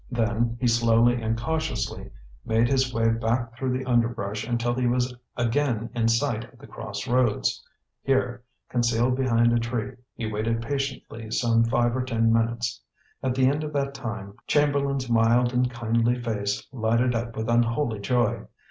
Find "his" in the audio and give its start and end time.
2.67-2.91